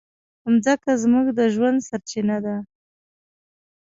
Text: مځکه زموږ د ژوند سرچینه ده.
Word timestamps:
مځکه 0.51 0.91
زموږ 1.03 1.27
د 1.37 1.39
ژوند 1.53 1.77
سرچینه 1.87 2.37
ده. 2.45 2.55